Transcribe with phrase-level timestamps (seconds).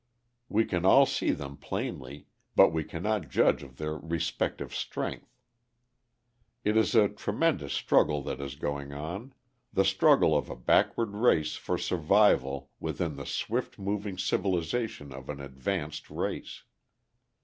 [0.49, 5.37] We can all see them plainly, but we cannot judge of their respective strength.
[6.63, 9.35] It is a tremendous struggle that is going on
[9.71, 15.39] the struggle of a backward race for survival within the swift moving civilisation of an
[15.39, 16.63] advanced race.